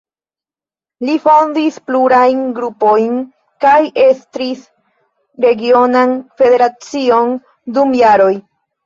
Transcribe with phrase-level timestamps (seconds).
[1.07, 3.19] Li fondis plurajn grupojn
[3.65, 3.73] kaj
[4.05, 4.63] estris
[5.45, 7.31] regionan federacion
[7.77, 8.33] dum jaroj.